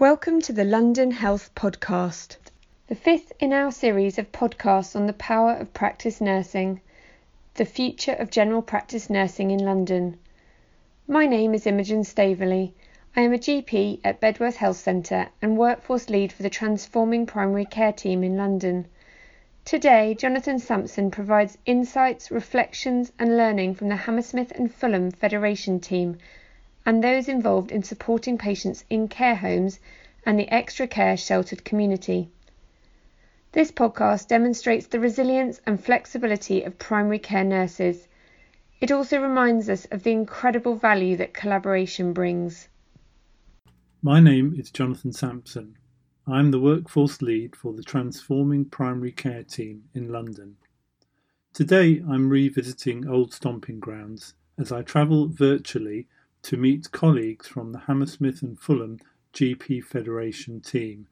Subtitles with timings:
[0.00, 2.36] Welcome to the London Health Podcast,
[2.86, 6.80] the fifth in our series of podcasts on the power of practice nursing,
[7.54, 10.16] the future of general practice nursing in London.
[11.08, 12.74] My name is Imogen Staveley.
[13.16, 17.64] I am a GP at Bedworth Health Centre and workforce lead for the Transforming Primary
[17.64, 18.86] Care team in London.
[19.64, 26.18] Today, Jonathan Sampson provides insights, reflections, and learning from the Hammersmith and Fulham Federation team
[26.88, 29.78] and those involved in supporting patients in care homes
[30.24, 32.30] and the extra care sheltered community.
[33.52, 38.08] This podcast demonstrates the resilience and flexibility of primary care nurses.
[38.80, 42.68] It also reminds us of the incredible value that collaboration brings.
[44.00, 45.76] My name is Jonathan Sampson.
[46.26, 50.56] I'm the workforce lead for the Transforming Primary Care team in London.
[51.52, 56.06] Today I'm revisiting old stomping grounds as I travel virtually
[56.42, 58.98] to meet colleagues from the Hammersmith and Fulham
[59.34, 61.06] GP Federation team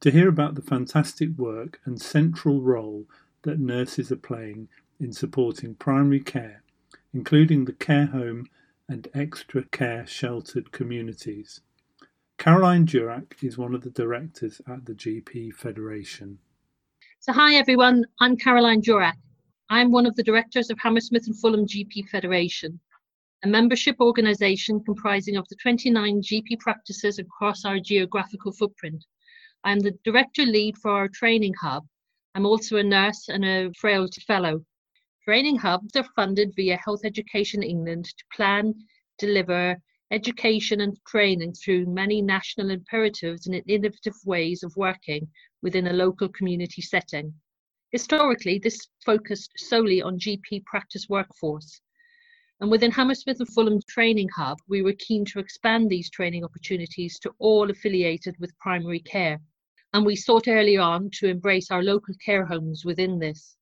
[0.00, 3.06] to hear about the fantastic work and central role
[3.42, 6.62] that nurses are playing in supporting primary care,
[7.14, 8.46] including the care home
[8.88, 11.60] and extra care sheltered communities.
[12.38, 16.38] Caroline Durack is one of the directors at the GP Federation.
[17.20, 19.14] So, hi everyone, I'm Caroline Durack.
[19.70, 22.80] I'm one of the directors of Hammersmith and Fulham GP Federation
[23.44, 29.04] a membership organisation comprising of the 29 GP practices across our geographical footprint.
[29.64, 31.84] I'm the director lead for our training hub.
[32.36, 34.64] I'm also a nurse and a frailty fellow.
[35.24, 38.74] Training hubs are funded via Health Education England to plan,
[39.18, 39.76] deliver
[40.12, 45.26] education and training through many national imperatives and innovative ways of working
[45.62, 47.34] within a local community setting.
[47.90, 51.80] Historically, this focused solely on GP practice workforce.
[52.62, 57.18] And within Hammersmith and Fulham Training Hub, we were keen to expand these training opportunities
[57.18, 59.40] to all affiliated with primary care.
[59.92, 63.56] And we sought early on to embrace our local care homes within this.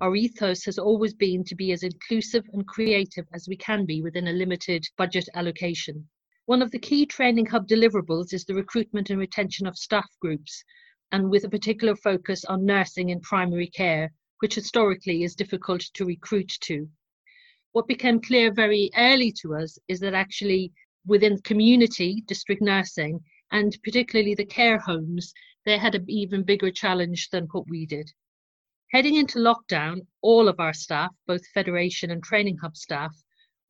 [0.00, 4.00] Our ethos has always been to be as inclusive and creative as we can be
[4.00, 6.08] within a limited budget allocation.
[6.46, 10.64] One of the key training hub deliverables is the recruitment and retention of staff groups,
[11.12, 16.06] and with a particular focus on nursing in primary care, which historically is difficult to
[16.06, 16.88] recruit to
[17.72, 20.72] what became clear very early to us is that actually
[21.06, 23.20] within community district nursing
[23.52, 25.32] and particularly the care homes,
[25.64, 28.10] they had an even bigger challenge than what we did.
[28.92, 33.14] Heading into lockdown, all of our staff, both Federation and Training Hub staff,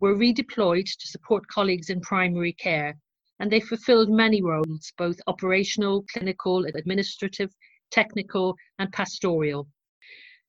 [0.00, 2.96] were redeployed to support colleagues in primary care,
[3.38, 7.50] and they fulfilled many roles, both operational, clinical, administrative,
[7.90, 9.68] technical, and pastoral.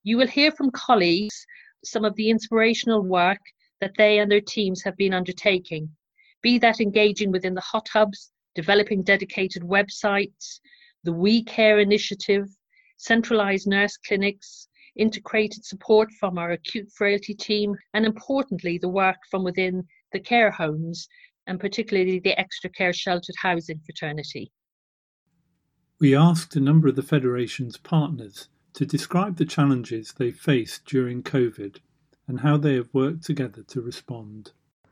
[0.03, 1.45] You will hear from colleagues
[1.83, 3.39] some of the inspirational work
[3.79, 5.89] that they and their teams have been undertaking,
[6.41, 10.59] be that engaging within the hot hubs, developing dedicated websites,
[11.03, 12.47] the We Care initiative,
[12.97, 19.43] centralized nurse clinics, integrated support from our acute frailty team, and importantly, the work from
[19.43, 21.07] within the care homes
[21.47, 24.51] and particularly the extra care sheltered housing fraternity.
[25.99, 31.23] We asked a number of the Federation's partners to describe the challenges they faced during
[31.23, 31.77] COVID
[32.27, 34.51] and how they have worked together to respond.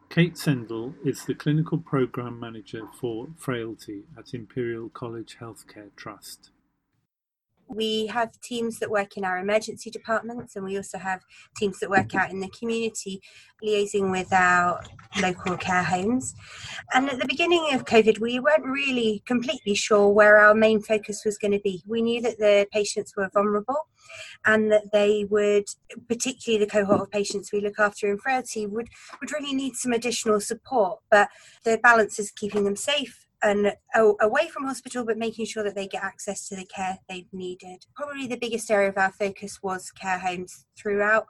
[0.10, 6.50] Kate Sendell is the Clinical Programme Manager for Frailty at Imperial College Healthcare Trust.
[7.70, 11.22] We have teams that work in our emergency departments, and we also have
[11.56, 13.22] teams that work out in the community,
[13.64, 14.82] liaising with our
[15.22, 16.34] local care homes.
[16.94, 21.24] And at the beginning of COVID, we weren't really completely sure where our main focus
[21.24, 21.84] was going to be.
[21.88, 23.88] We knew that the patients were vulnerable
[24.46, 25.66] and that they would,
[26.08, 29.94] particularly the cohort of patients we look after in frailty, would, would really need some
[29.94, 31.00] additional support.
[31.12, 31.30] But
[31.64, 35.88] the balance is keeping them safe and away from hospital, but making sure that they
[35.88, 37.86] get access to the care they've needed.
[37.96, 41.26] Probably the biggest area of our focus was care homes throughout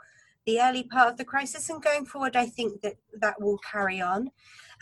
[0.46, 4.02] the early part of the crisis, and going forward, I think that that will carry
[4.02, 4.32] on.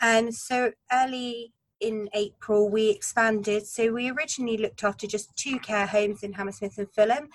[0.00, 3.66] And so early in April, we expanded.
[3.66, 7.28] So we originally looked after just two care homes in Hammersmith and Fulham,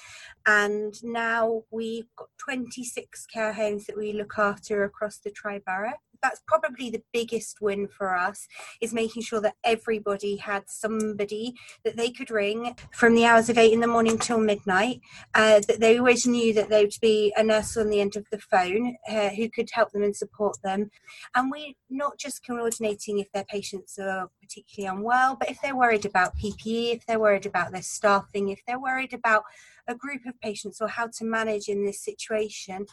[0.47, 5.93] and now we've got 26 care homes that we look after across the Tri-Borough
[6.23, 8.47] that's probably the biggest win for us
[8.81, 11.53] is making sure that everybody had somebody
[11.83, 15.01] that they could ring from the hours of eight in the morning till midnight
[15.35, 18.25] uh, that they always knew that there would be a nurse on the end of
[18.31, 20.89] the phone uh, who could help them and support them
[21.35, 26.05] and we're not just coordinating if their patients are particularly unwell but if they're worried
[26.05, 29.43] about ppe if they're worried about their staffing if they're worried about
[29.87, 32.85] a group of patients or how to manage in this situation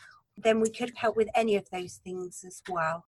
[0.43, 3.05] then we could help with any of those things as well.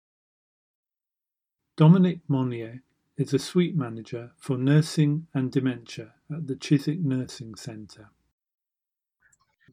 [1.77, 2.83] Dominic Monnier
[3.17, 8.09] is a suite manager for nursing and dementia at the Chiswick Nursing Centre.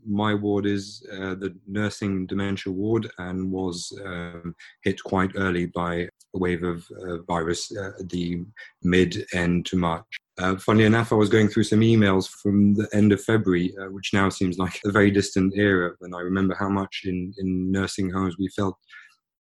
[0.06, 5.94] My ward is uh, the nursing dementia ward and was um, hit quite early by
[5.94, 8.44] a wave of uh, virus uh, at the
[8.84, 10.06] mid end to March.
[10.38, 13.90] Uh, funnily enough, I was going through some emails from the end of February, uh,
[13.90, 15.90] which now seems like a very distant era.
[16.00, 18.78] And I remember how much in, in nursing homes we felt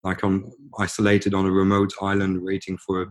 [0.07, 0.49] like I'm
[0.79, 3.07] isolated on a remote island waiting for a,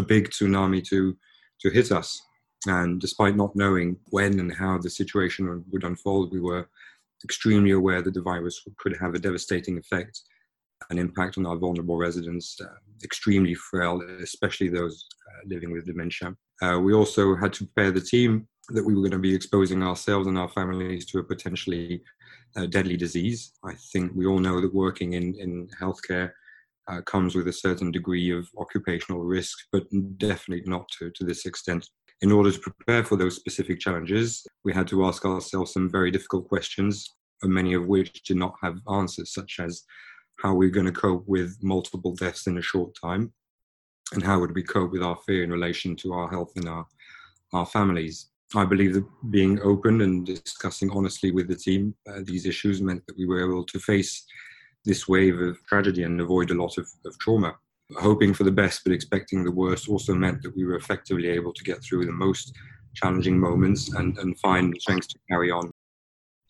[0.00, 1.14] a big tsunami to,
[1.60, 2.20] to hit us.
[2.66, 6.66] And despite not knowing when and how the situation would unfold, we were
[7.22, 10.22] extremely aware that the virus could have a devastating effect
[10.88, 16.34] and impact on our vulnerable residents, uh, extremely frail, especially those uh, living with dementia.
[16.62, 19.82] Uh, we also had to prepare the team that we were going to be exposing
[19.82, 22.02] ourselves and our families to a potentially
[22.56, 23.52] uh, deadly disease.
[23.64, 26.32] I think we all know that working in, in healthcare
[26.88, 29.84] uh, comes with a certain degree of occupational risk, but
[30.18, 31.88] definitely not to, to this extent.
[32.20, 36.10] In order to prepare for those specific challenges, we had to ask ourselves some very
[36.10, 37.14] difficult questions,
[37.44, 39.84] many of which did not have answers, such as
[40.40, 43.32] how are we're going to cope with multiple deaths in a short time,
[44.12, 46.86] and how would we cope with our fear in relation to our health and our,
[47.52, 48.30] our families.
[48.54, 53.06] I believe that being open and discussing honestly with the team uh, these issues meant
[53.06, 54.24] that we were able to face
[54.84, 57.54] this wave of tragedy and avoid a lot of, of trauma.
[57.98, 61.52] Hoping for the best but expecting the worst also meant that we were effectively able
[61.52, 62.54] to get through the most
[62.94, 65.70] challenging moments and, and find strength to carry on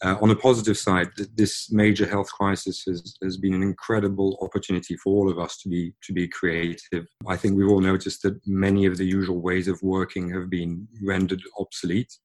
[0.05, 4.97] uh, on the positive side, this major health crisis has, has been an incredible opportunity
[4.97, 7.07] for all of us to be to be creative.
[7.27, 10.87] I think we've all noticed that many of the usual ways of working have been
[11.03, 12.17] rendered obsolete,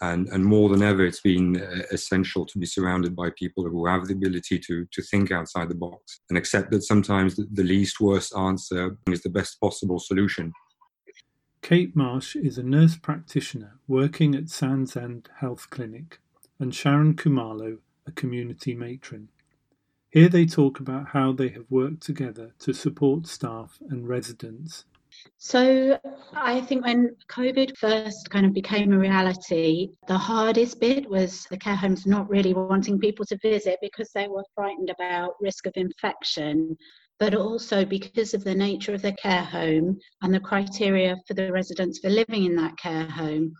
[0.00, 3.86] and and more than ever, it's been uh, essential to be surrounded by people who
[3.86, 7.64] have the ability to to think outside the box and accept that sometimes the, the
[7.64, 10.50] least worst answer is the best possible solution.
[11.60, 16.20] Kate Marsh is a nurse practitioner working at Sands End Health Clinic
[16.58, 19.28] and Sharon Kumalo, a community matron.
[20.10, 24.84] Here they talk about how they have worked together to support staff and residents.
[25.38, 25.98] So,
[26.34, 31.56] I think when COVID first kind of became a reality, the hardest bit was the
[31.56, 35.72] care homes not really wanting people to visit because they were frightened about risk of
[35.76, 36.76] infection
[37.18, 41.50] but also because of the nature of the care home and the criteria for the
[41.50, 43.54] residents for living in that care home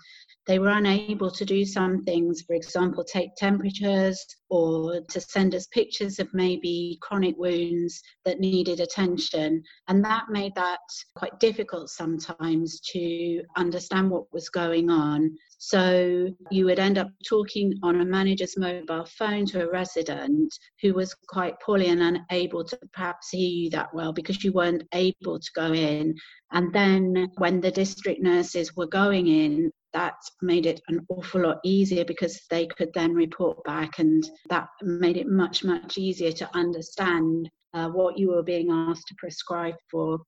[0.46, 5.66] they were unable to do some things, for example, take temperatures or to send us
[5.66, 9.62] pictures of maybe chronic wounds that needed attention.
[9.88, 10.78] And that made that
[11.16, 15.36] quite difficult sometimes to understand what was going on.
[15.58, 20.94] So you would end up talking on a manager's mobile phone to a resident who
[20.94, 25.40] was quite poorly and unable to perhaps hear you that well because you weren't able
[25.40, 26.14] to go in.
[26.52, 31.58] And then when the district nurses were going in, that made it an awful lot
[31.64, 36.54] easier because they could then report back and that made it much much easier to
[36.54, 40.18] understand uh, what you were being asked to prescribe for.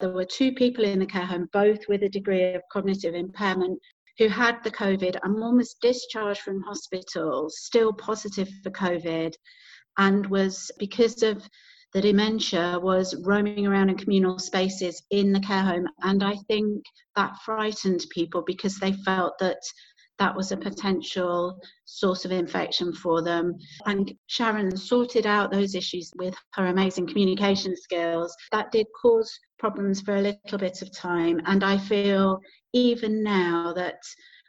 [0.00, 3.78] There were two people in the care home both with a degree of cognitive impairment
[4.16, 9.34] who had the covid and one was discharged from hospital still positive for covid
[9.98, 11.46] and was because of
[11.92, 15.88] the dementia was roaming around in communal spaces in the care home.
[16.02, 16.84] And I think
[17.16, 19.58] that frightened people because they felt that
[20.20, 23.56] that was a potential source of infection for them.
[23.86, 28.36] And Sharon sorted out those issues with her amazing communication skills.
[28.52, 31.40] That did cause problems for a little bit of time.
[31.46, 32.38] And I feel
[32.74, 33.98] even now that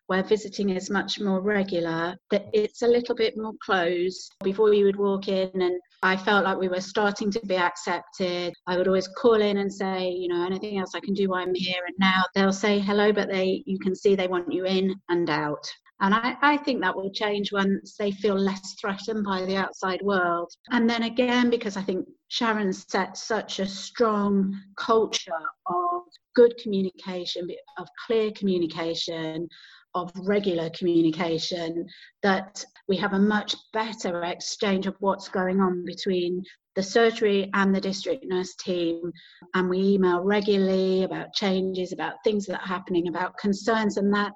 [0.08, 2.50] where visiting is much more regular, that mm.
[2.53, 4.34] it's a little bit more closed.
[4.43, 8.53] Before you would walk in, and I felt like we were starting to be accepted.
[8.67, 11.43] I would always call in and say, you know, anything else I can do while
[11.43, 11.81] I'm here.
[11.86, 15.29] And now they'll say hello, but they you can see they want you in and
[15.29, 15.65] out.
[16.01, 20.01] And I, I, think that will change once they feel less threatened by the outside
[20.01, 20.51] world.
[20.72, 25.31] And then again, because I think Sharon set such a strong culture
[25.67, 26.01] of
[26.36, 29.48] good communication, of clear communication,
[29.95, 31.88] of regular communication,
[32.24, 36.43] that we have a much better exchange of what's going on between
[36.75, 39.12] the surgery and the district nurse team.
[39.53, 44.31] And we email regularly about changes, about things that are happening, about concerns, and that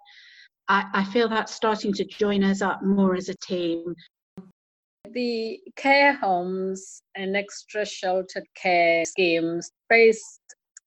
[0.67, 3.95] I, I feel that's starting to join us up more as a team.
[5.11, 10.41] The care homes and extra sheltered care schemes faced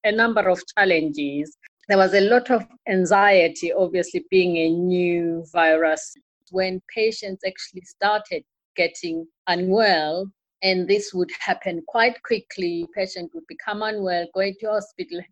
[0.04, 1.56] a number of challenges
[1.88, 6.14] there was a lot of anxiety, obviously, being a new virus.
[6.50, 8.45] When patients actually started
[8.76, 10.30] getting unwell,
[10.62, 15.23] and this would happen quite quickly, patient would become unwell, going to hospital,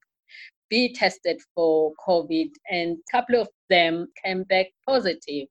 [0.70, 5.48] be tested for COVID, and a couple of them came back positive,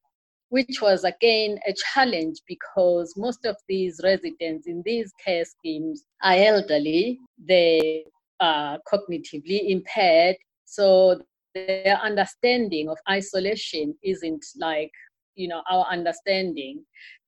[0.50, 6.36] which was again a challenge because most of these residents in these care schemes are
[6.36, 8.06] elderly, they
[8.40, 10.36] are cognitively impaired,
[10.66, 11.22] so
[11.54, 14.92] their understanding of isolation isn't like
[15.36, 16.84] you know our understanding.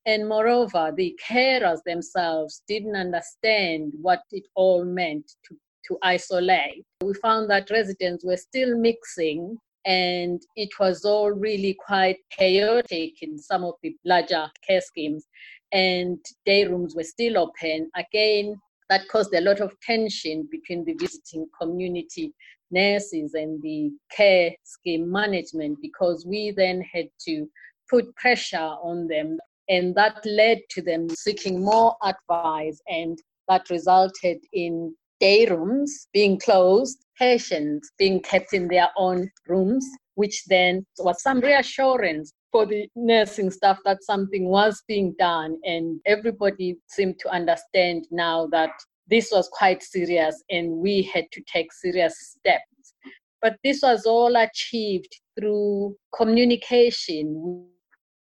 [0.05, 5.55] And moreover the carers themselves didn't understand what it all meant to,
[5.87, 6.85] to isolate.
[7.03, 13.37] We found that residents were still mixing and it was all really quite chaotic in
[13.37, 15.25] some of the larger care schemes.
[15.73, 17.89] And day rooms were still open.
[17.95, 18.55] Again
[18.89, 22.33] that caused a lot of tension between the visiting community
[22.71, 27.47] nurses and the care scheme management because we then had to
[27.89, 29.37] put pressure on them.
[29.69, 33.17] And that led to them seeking more advice, and
[33.49, 40.43] that resulted in day rooms being closed, patients being kept in their own rooms, which
[40.45, 45.57] then was some reassurance for the nursing staff that something was being done.
[45.63, 48.71] And everybody seemed to understand now that
[49.09, 52.93] this was quite serious and we had to take serious steps.
[53.41, 57.65] But this was all achieved through communication.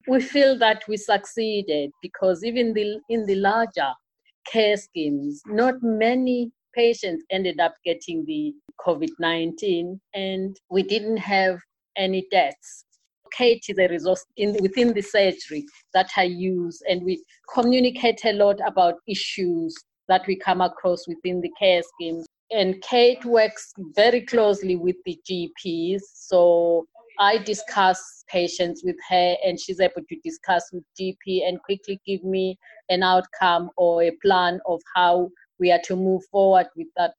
[0.07, 3.91] We feel that we succeeded because even the, in the larger
[4.51, 8.53] care schemes, not many patients ended up getting the
[8.85, 11.59] COVID 19 and we didn't have
[11.97, 12.85] any deaths.
[13.35, 18.33] Kate is a resource in, within the surgery that I use, and we communicate a
[18.33, 19.75] lot about issues
[20.09, 22.25] that we come across within the care schemes.
[22.51, 26.01] And Kate works very closely with the GPs.
[26.13, 26.85] So
[27.19, 32.23] I discuss patients with her, and she's able to discuss with GP and quickly give
[32.23, 32.57] me
[32.89, 37.13] an outcome or a plan of how we are to move forward with that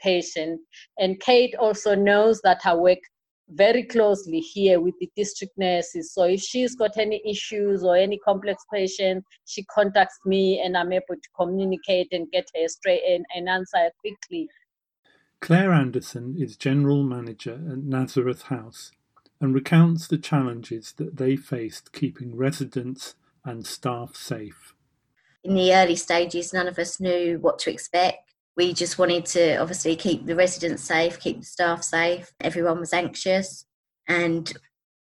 [0.00, 0.60] patient.
[0.98, 2.98] And Kate also knows that I work
[3.48, 6.12] very closely here with the district nurses.
[6.12, 10.92] So if she's got any issues or any complex patient, she contacts me and I'm
[10.92, 14.48] able to communicate and get her straight in and answer her quickly.
[15.40, 18.90] Claire Anderson is General Manager at Nazareth House
[19.40, 24.74] and recounts the challenges that they faced keeping residents and staff safe.
[25.44, 28.25] In the early stages, none of us knew what to expect
[28.56, 32.32] we just wanted to obviously keep the residents safe, keep the staff safe.
[32.40, 33.66] Everyone was anxious,
[34.08, 34.52] and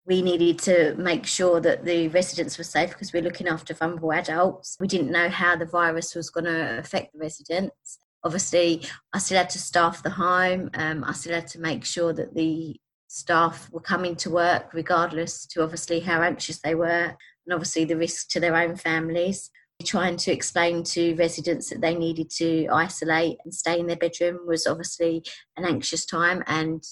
[0.05, 4.13] we needed to make sure that the residents were safe because we're looking after vulnerable
[4.13, 4.77] adults.
[4.81, 7.99] We didn't know how the virus was going to affect the residents.
[8.25, 10.71] Obviously, I still had to staff the home.
[10.75, 12.77] Um, I still had to make sure that the
[13.09, 17.97] staff were coming to work, regardless to obviously how anxious they were, and obviously the
[17.97, 19.51] risk to their own families
[19.85, 24.41] trying to explain to residents that they needed to isolate and stay in their bedroom
[24.47, 25.23] was obviously
[25.57, 26.83] an anxious time and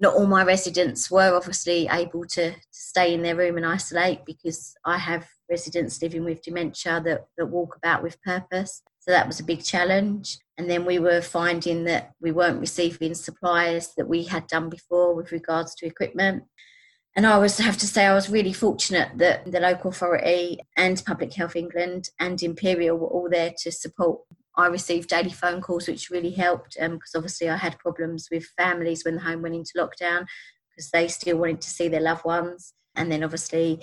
[0.00, 4.24] not all my residents were obviously able to, to stay in their room and isolate
[4.26, 8.82] because I have residents living with dementia that, that walk about with purpose.
[8.98, 10.38] So that was a big challenge.
[10.58, 15.14] And then we were finding that we weren't receiving supplies that we had done before
[15.14, 16.44] with regards to equipment.
[17.14, 21.02] And I was have to say I was really fortunate that the local authority and
[21.04, 24.20] Public Health England and Imperial were all there to support.
[24.56, 28.46] I received daily phone calls, which really helped because um, obviously I had problems with
[28.56, 30.26] families when the home went into lockdown
[30.70, 32.72] because they still wanted to see their loved ones.
[32.94, 33.80] And then obviously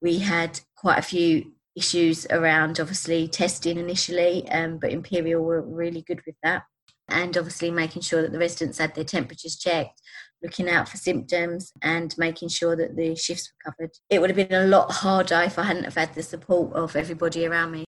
[0.00, 6.02] we had quite a few issues around obviously testing initially, um, but Imperial were really
[6.02, 6.64] good with that.
[7.08, 10.00] And obviously making sure that the residents had their temperatures checked,
[10.42, 13.90] looking out for symptoms and making sure that the shifts were covered.
[14.10, 16.96] It would have been a lot harder if I hadn't have had the support of
[16.96, 17.84] everybody around me.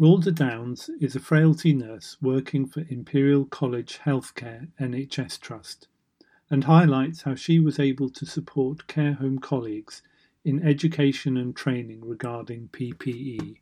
[0.00, 5.88] Rhonda Downs is a frailty nurse working for Imperial College Healthcare NHS Trust
[6.50, 10.02] and highlights how she was able to support care home colleagues
[10.44, 13.56] in education and training regarding PPE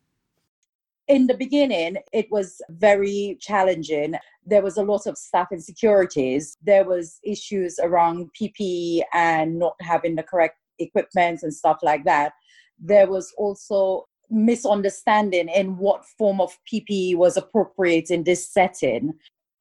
[1.09, 4.15] in the beginning it was very challenging.
[4.47, 6.57] There was a lot of staff insecurities.
[6.63, 12.33] There was issues around ppe and not having the correct equipment and stuff like that.
[12.79, 19.13] There was also misunderstanding in what form of ppe was appropriate in this setting.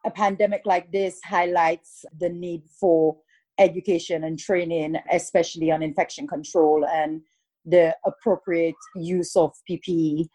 [0.06, 3.18] A pandemic like this highlights the need for
[3.60, 7.22] education and training especially on infection control and
[7.66, 10.28] the appropriate use of ppe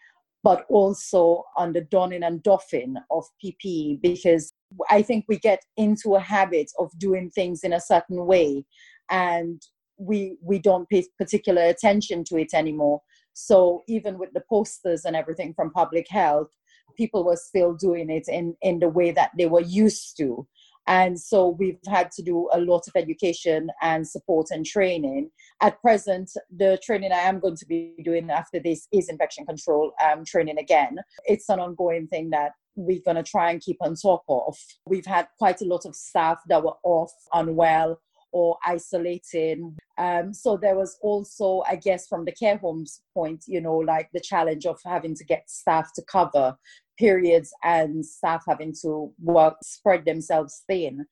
[0.44, 4.52] but also on the donning and doffing of PPE because
[4.90, 8.64] I think we get into a habit of doing things in a certain way
[9.10, 9.60] and
[9.98, 13.02] we we don't pay particular attention to it anymore.
[13.34, 16.48] So even with the posters and everything from public health,
[16.96, 20.46] people were still doing it in, in the way that they were used to.
[20.88, 25.30] And so we've had to do a lot of education and support and training.
[25.60, 29.92] At present, the training I am going to be doing after this is infection control
[30.04, 30.96] um, training again.
[31.26, 34.56] It's an ongoing thing that we're going to try and keep on top of.
[34.86, 38.00] We've had quite a lot of staff that were off, unwell,
[38.32, 39.76] or isolating.
[39.96, 44.08] Um, so there was also, I guess, from the care homes point, you know, like
[44.12, 46.56] the challenge of having to get staff to cover
[46.98, 51.06] periods and staff having to work, spread themselves thin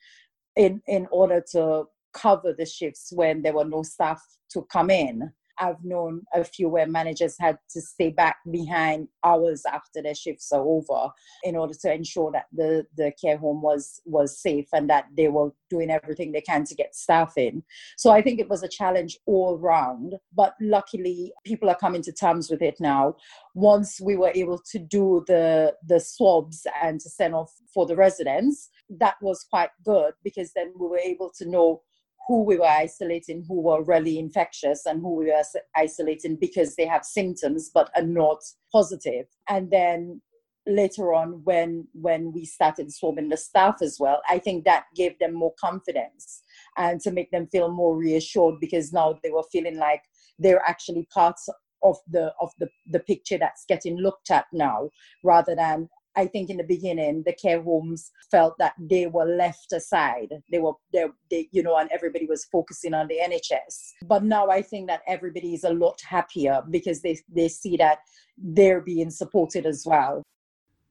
[0.56, 5.30] in, in order to cover the shifts when there were no staff to come in.
[5.58, 10.52] I've known a few where managers had to stay back behind hours after their shifts
[10.52, 11.10] are over
[11.44, 15.28] in order to ensure that the, the care home was was safe and that they
[15.28, 17.62] were doing everything they can to get staff in.
[17.96, 20.14] So I think it was a challenge all round.
[20.34, 23.16] But luckily people are coming to terms with it now.
[23.54, 27.96] Once we were able to do the the swabs and to send off for the
[27.96, 31.82] residents, that was quite good because then we were able to know
[32.26, 35.42] who we were isolating who were really infectious and who we were
[35.76, 38.38] isolating because they have symptoms but are not
[38.72, 39.26] positive.
[39.48, 40.20] And then
[40.66, 45.16] later on when when we started swabbing the staff as well i think that gave
[45.20, 46.42] them more confidence
[46.76, 50.02] and to make them feel more reassured because now they were feeling like
[50.40, 51.48] they're actually parts
[51.84, 54.90] of the of the the picture that's getting looked at now
[55.22, 59.72] rather than I think in the beginning the care homes felt that they were left
[59.72, 60.32] aside.
[60.50, 63.92] They were they, they you know, and everybody was focusing on the NHS.
[64.06, 67.98] But now I think that everybody is a lot happier because they they see that
[68.38, 70.22] they're being supported as well.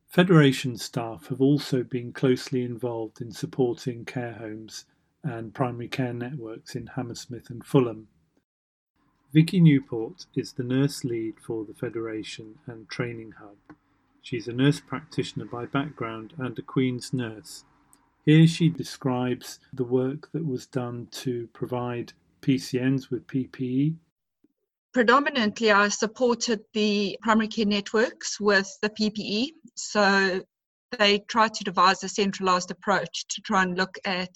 [0.08, 4.86] Federation staff have also been closely involved in supporting care homes
[5.24, 8.08] and primary care networks in Hammersmith and Fulham.
[9.34, 13.58] Vicky Newport is the nurse lead for the Federation and Training Hub.
[14.25, 17.63] She's a nurse practitioner by background and a Queen's nurse.
[18.25, 23.94] Here she describes the work that was done to provide PCNs with PPE.
[24.96, 29.50] Predominantly, I supported the primary care networks with the PPE.
[29.75, 30.42] So
[30.98, 34.33] they tried to devise a centralized approach to try and look at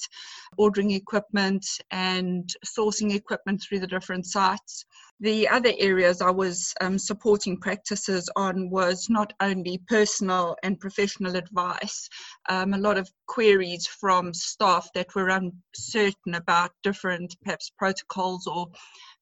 [0.56, 4.86] ordering equipment and sourcing equipment through the different sites.
[5.22, 11.36] The other areas I was um, supporting practices on was not only personal and professional
[11.36, 12.08] advice,
[12.48, 18.68] um, a lot of queries from staff that were uncertain about different perhaps protocols or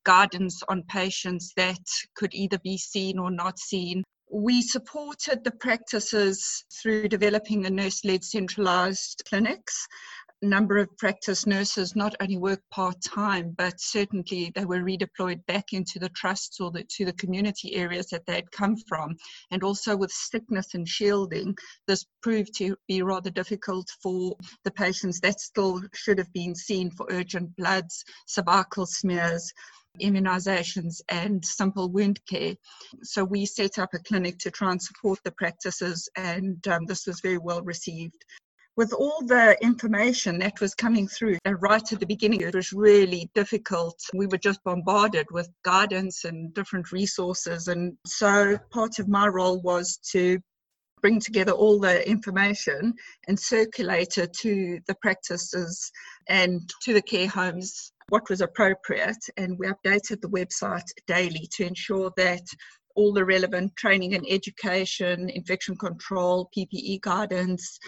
[0.03, 1.81] guidance on patients that
[2.15, 8.03] could either be seen or not seen we supported the practices through developing the nurse
[8.03, 9.88] led centralized clinics.
[10.43, 15.73] Number of practice nurses not only work part time, but certainly they were redeployed back
[15.73, 19.15] into the trusts or the, to the community areas that they had come from.
[19.50, 25.19] And also with sickness and shielding, this proved to be rather difficult for the patients
[25.21, 29.52] that still should have been seen for urgent bloods, cervical smears,
[30.00, 32.54] immunizations and simple wound care.
[33.02, 37.08] So we set up a clinic to try and support the practices, and um, this
[37.08, 38.23] was very well received.
[38.78, 42.72] With all the information that was coming through uh, right at the beginning, it was
[42.72, 44.00] really difficult.
[44.13, 47.68] We were just bombarded with guidance and different resources.
[47.70, 50.40] And so part of my role was to
[51.02, 52.94] bring together all the information
[53.28, 55.92] and circulate it to the practices
[56.30, 61.66] and to the care homes what was appropriate, and we updated the website daily to
[61.66, 62.44] ensure that
[62.97, 67.79] all the relevant training and education, infection control, PPE guidance,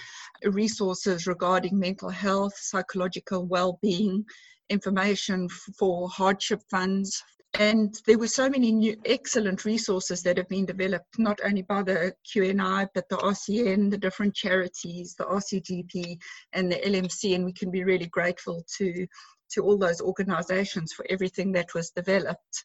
[0.43, 4.23] resources regarding mental health, psychological well-being,
[4.69, 7.21] information for hardship funds.
[7.55, 11.81] And there were so many new excellent resources that have been developed, not only by
[11.81, 16.19] the QNI, but the RCN, the different charities, the RCGP,
[16.53, 17.33] and the LMC.
[17.33, 19.07] And we can be really grateful to
[19.51, 22.63] to all those organizations for everything that was developed.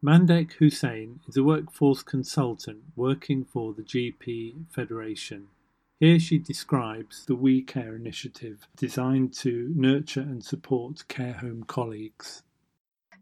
[0.00, 5.48] Mandek Hussain is a workforce consultant working for the GP Federation.
[5.98, 12.44] Here she describes the We Care initiative designed to nurture and support care home colleagues.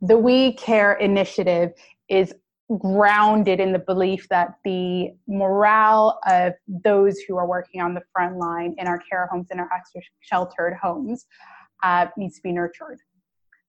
[0.02, 1.72] The We Care initiative
[2.10, 2.34] is
[2.78, 8.36] grounded in the belief that the morale of those who are working on the front
[8.36, 11.24] line in our care homes and our extra sheltered homes
[11.82, 13.00] uh, needs to be nurtured.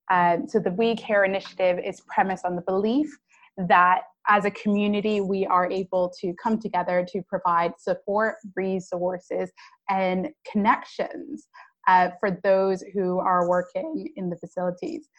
[0.09, 3.09] Um, so the We Care initiative is premised on the belief
[3.57, 9.51] that as a community we are able to come together to provide support, resources,
[9.89, 11.47] and connections
[11.87, 15.09] uh, for those who are working in the facilities.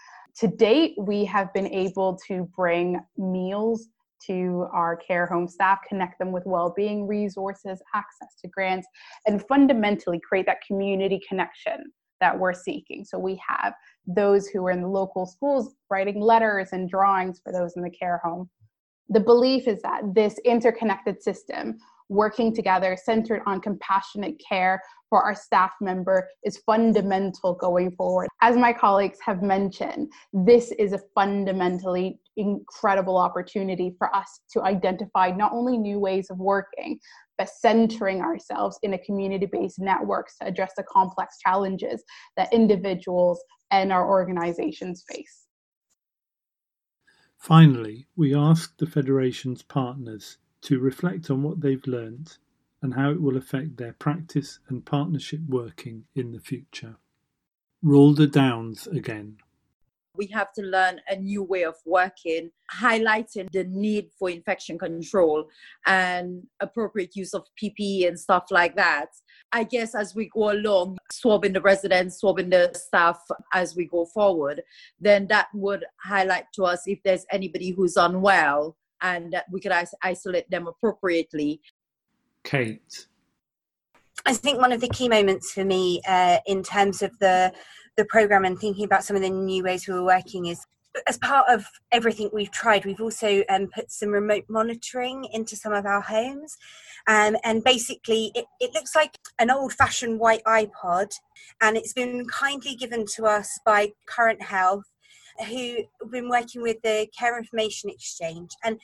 [0.40, 3.88] To date, we have been able to bring meals
[4.26, 8.86] to our care home staff, connect them with well-being resources, access to grants,
[9.26, 11.84] and fundamentally create that community connection
[12.20, 13.04] that we're seeking.
[13.04, 13.74] So we have
[14.06, 17.90] those who are in the local schools writing letters and drawings for those in the
[17.90, 18.48] care home.
[19.08, 21.78] The belief is that this interconnected system
[22.10, 28.28] working together centered on compassionate care for our staff member is fundamental going forward.
[28.40, 35.30] As my colleagues have mentioned, this is a fundamentally incredible opportunity for us to identify
[35.30, 36.98] not only new ways of working,
[37.38, 42.02] but centering ourselves in a community based networks to address the complex challenges
[42.36, 45.46] that individuals and our organizations face.
[47.38, 52.36] Finally, we asked the Federation's partners to reflect on what they've learned
[52.82, 56.96] and how it will affect their practice and partnership working in the future.
[57.84, 59.38] Rhonda Downs again.
[60.18, 65.48] We have to learn a new way of working, highlighting the need for infection control
[65.86, 69.10] and appropriate use of PPE and stuff like that.
[69.52, 73.20] I guess as we go along, swabbing the residents, swabbing the staff
[73.54, 74.60] as we go forward,
[75.00, 79.72] then that would highlight to us if there's anybody who's unwell and that we could
[80.02, 81.60] isolate them appropriately.
[82.42, 83.06] Kate.
[84.26, 87.52] I think one of the key moments for me uh, in terms of the
[87.98, 90.64] the program and thinking about some of the new ways we were working is
[91.06, 95.72] as part of everything we've tried, we've also um, put some remote monitoring into some
[95.72, 96.56] of our homes.
[97.06, 101.10] Um, and basically, it, it looks like an old fashioned white iPod,
[101.60, 104.84] and it's been kindly given to us by Current Health
[105.48, 108.50] who have been working with the Care Information Exchange.
[108.64, 108.80] And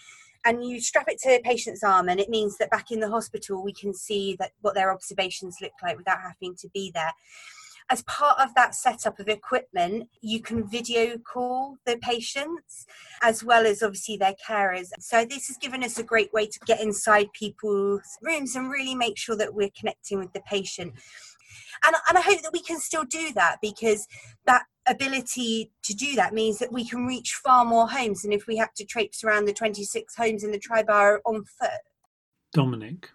[0.46, 3.08] and you strap it to a patient's arm and it means that back in the
[3.08, 7.12] hospital we can see that what their observations look like without having to be there
[7.90, 12.86] as part of that setup of equipment, you can video call the patients
[13.22, 14.88] as well as obviously their carers.
[15.00, 18.94] So, this has given us a great way to get inside people's rooms and really
[18.94, 20.94] make sure that we're connecting with the patient.
[21.84, 24.06] And, and I hope that we can still do that because
[24.46, 28.46] that ability to do that means that we can reach far more homes than if
[28.46, 31.80] we had to traipse around the 26 homes in the tri-borough on foot.
[32.52, 33.10] Dominic.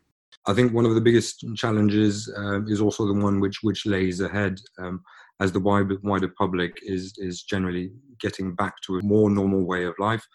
[0.47, 4.21] I think one of the biggest challenges um, is also the one which which lays
[4.21, 5.01] ahead um,
[5.39, 9.85] as the wider, wider public is is generally getting back to a more normal way
[9.85, 10.25] of life.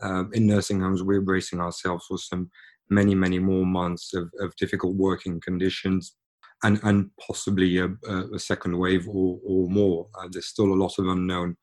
[0.00, 2.50] Um, in nursing homes, we're bracing ourselves for some
[2.90, 6.14] many many more months of, of difficult working conditions,
[6.62, 7.88] and and possibly a,
[8.34, 10.06] a second wave or or more.
[10.18, 11.56] Uh, there's still a lot of unknown.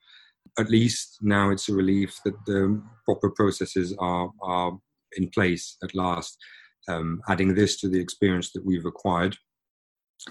[0.60, 4.78] At least now it's a relief that the proper processes are are
[5.18, 6.38] in place at last.
[6.88, 9.36] Um, adding this to the experience that we've acquired,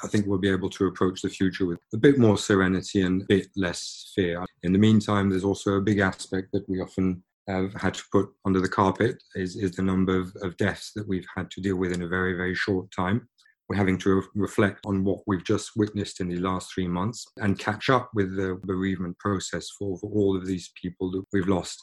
[0.02, 3.22] I think we'll be able to approach the future with a bit more serenity and
[3.22, 4.44] a bit less fear.
[4.62, 8.30] In the meantime, there's also a big aspect that we often have had to put
[8.46, 11.76] under the carpet is, is the number of, of deaths that we've had to deal
[11.76, 13.28] with in a very, very short time
[13.68, 17.58] we're having to reflect on what we've just witnessed in the last three months and
[17.58, 21.80] catch up with the bereavement process for, for all of these people that we've lost.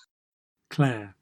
[0.69, 1.15] Claire.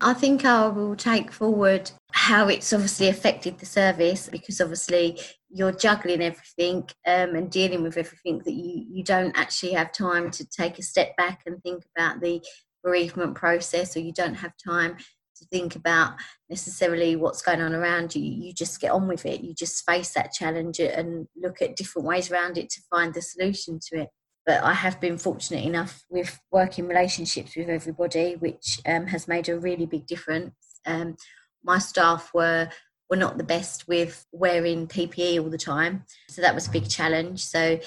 [0.00, 5.18] I think I will take forward how it's obviously affected the service because obviously
[5.50, 10.30] you're juggling everything um, and dealing with everything that you, you don't actually have time
[10.32, 12.42] to take a step back and think about the
[12.82, 14.96] bereavement process or you don't have time
[15.36, 16.14] to think about
[16.48, 18.22] necessarily what's going on around you.
[18.22, 19.40] You just get on with it.
[19.40, 23.22] You just face that challenge and look at different ways around it to find the
[23.22, 24.08] solution to it.
[24.46, 29.48] But I have been fortunate enough with working relationships with everybody, which um, has made
[29.48, 30.54] a really big difference.
[30.86, 31.16] Um,
[31.62, 32.68] my staff were
[33.10, 36.88] were not the best with wearing PPE all the time, so that was a big
[36.88, 37.44] challenge.
[37.44, 37.78] So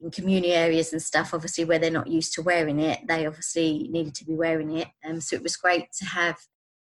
[0.00, 3.88] in community areas and stuff, obviously where they're not used to wearing it, they obviously
[3.90, 4.88] needed to be wearing it.
[5.04, 6.36] Um, so it was great to have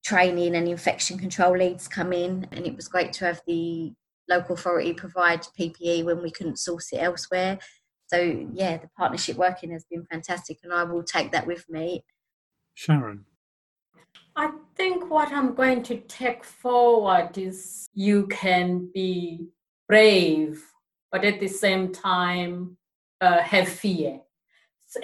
[0.05, 3.93] training and infection control leads come in, and it was great to have the
[4.29, 7.59] local authority provide PPE when we couldn't source it elsewhere.
[8.07, 12.03] So yeah, the partnership working has been fantastic, and I will take that with me.
[12.73, 13.25] Sharon.
[14.35, 19.47] I think what I'm going to take forward is you can be
[19.87, 20.63] brave,
[21.11, 22.77] but at the same time
[23.19, 24.21] uh, have fear.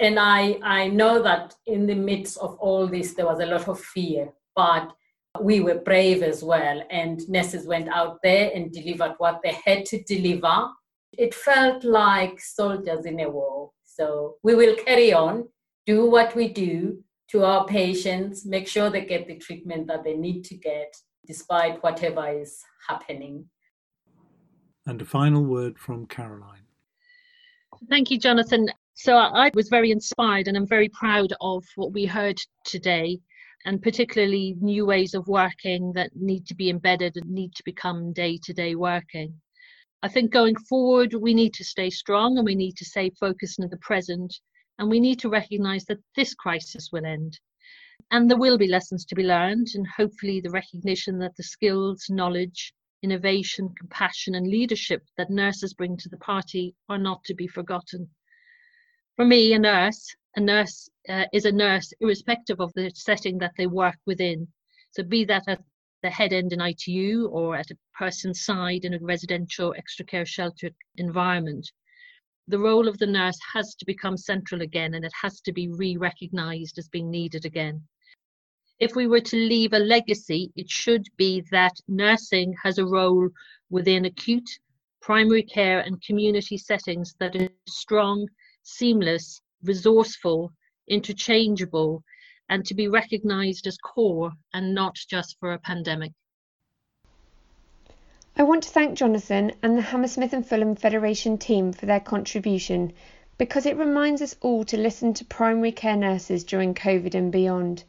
[0.00, 3.68] And I, I know that in the midst of all this, there was a lot
[3.68, 4.92] of fear but
[5.40, 6.82] we were brave as well.
[6.90, 10.68] And nurses went out there and delivered what they had to deliver.
[11.18, 13.70] It felt like soldiers in a war.
[13.84, 15.48] So we will carry on,
[15.86, 20.14] do what we do to our patients, make sure they get the treatment that they
[20.14, 20.94] need to get,
[21.26, 23.46] despite whatever is happening.
[24.86, 26.66] And a final word from Caroline.
[27.88, 28.68] Thank you, Jonathan.
[28.94, 33.20] So I was very inspired and I'm very proud of what we heard today
[33.64, 38.12] and particularly new ways of working that need to be embedded and need to become
[38.12, 39.34] day to day working.
[40.04, 43.58] I think going forward, we need to stay strong and we need to stay focused
[43.58, 44.38] in the present,
[44.78, 47.40] and we need to recognize that this crisis will end.
[48.10, 52.10] And there will be lessons to be learned, and hopefully, the recognition that the skills,
[52.10, 57.48] knowledge, innovation, compassion, and leadership that nurses bring to the party are not to be
[57.48, 58.10] forgotten.
[59.16, 63.54] For me, a nurse, a nurse uh, is a nurse irrespective of the setting that
[63.56, 64.48] they work within.
[64.90, 65.62] So, be that at
[66.04, 70.26] the head end in ITU or at a person's side in a residential extra care
[70.26, 71.72] sheltered environment.
[72.46, 75.66] The role of the nurse has to become central again and it has to be
[75.68, 77.88] re recognized as being needed again.
[78.78, 83.30] If we were to leave a legacy, it should be that nursing has a role
[83.70, 84.50] within acute,
[85.00, 88.28] primary care, and community settings that is strong,
[88.62, 90.52] seamless, resourceful,
[90.86, 92.04] interchangeable,
[92.48, 96.12] and to be recognised as core and not just for a pandemic.
[98.36, 102.92] I want to thank Jonathan and the Hammersmith and Fulham Federation team for their contribution
[103.38, 107.84] because it reminds us all to listen to primary care nurses during COVID and beyond.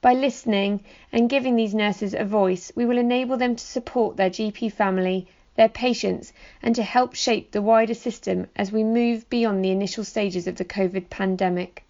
[0.00, 4.30] By listening and giving these nurses a voice, we will enable them to support their
[4.30, 9.64] GP family, their patients, and to help shape the wider system as we move beyond
[9.64, 11.84] the initial stages of the COVID pandemic.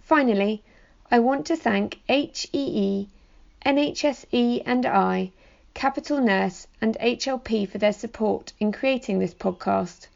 [0.00, 0.62] Finally,
[1.10, 3.08] I want to thank HEE,
[3.64, 5.30] NHSE and I,
[5.72, 10.06] Capital Nurse, and HLP for their support in creating this podcast.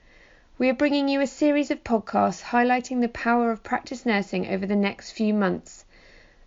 [0.58, 4.66] We are bringing you a series of podcasts highlighting the power of practice nursing over
[4.66, 5.86] the next few months.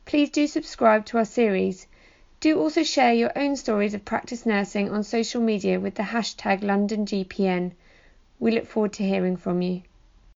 [0.06, 1.88] Please do subscribe to our series.
[2.40, 6.62] Do also share your own stories of practice nursing on social media with the hashtag
[6.62, 7.72] LondonGPN.
[8.40, 9.82] We look forward to hearing from you.